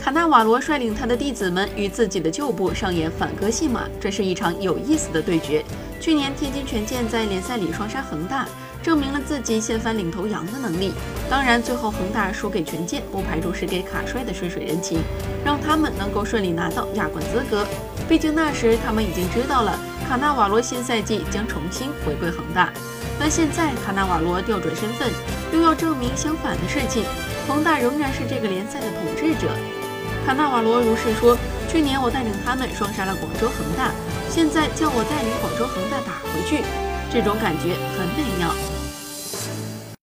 [0.00, 5.62] 卡纳瓦罗率领他的弟子们与自己的旧部上演反戈戏码，这是一场有意思的对决。
[6.00, 8.48] 去年天津权健在联赛里双杀恒大，
[8.82, 10.94] 证明了自己掀翻领头羊的能力。
[11.28, 15.00] 当然，最后恒大输给权健，不排除是给卡帅的顺水人情，
[15.44, 17.66] 让他们能够顺利拿到亚冠资格。
[18.08, 19.78] 毕竟那时他们已经知道了
[20.08, 22.72] 卡纳瓦罗新赛季将重新回归恒大。
[23.18, 25.10] 但现在卡纳瓦罗调转身份，
[25.52, 27.04] 又要证明相反的事情，
[27.46, 29.50] 恒大仍然是这个联赛的统治者。
[30.26, 31.36] 卡纳瓦罗如是说
[31.70, 33.90] ：“去年我带领他们双杀了广州恒大，
[34.28, 36.62] 现在叫我带领广州恒大打回去，
[37.12, 38.54] 这种感觉很美妙。”